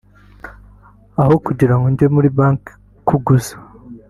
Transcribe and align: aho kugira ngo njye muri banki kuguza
aho 1.21 1.35
kugira 1.45 1.73
ngo 1.77 1.85
njye 1.91 2.05
muri 2.15 2.29
banki 2.37 2.71
kuguza 3.07 3.55